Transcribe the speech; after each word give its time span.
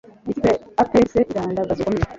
ikipe 0.29 0.47
ya 0.51 0.55
APR 0.81 1.03
FC 1.11 1.13
irandagazwa 1.31 1.83
bikomeye 1.93 2.05